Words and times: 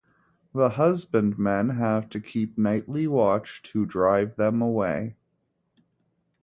The 0.53 0.69
husbandmen 0.69 1.75
have 1.77 2.09
to 2.09 2.19
keep 2.19 2.57
nightly 2.57 3.05
watch 3.05 3.61
to 3.61 3.85
drive 3.85 4.35
them 4.35 4.59
away. 4.59 5.15